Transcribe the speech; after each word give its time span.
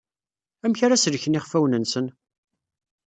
Amek 0.65 0.79
ara 0.85 1.01
sellken 1.03 1.37
iɣfawen-nsen? 1.39 2.07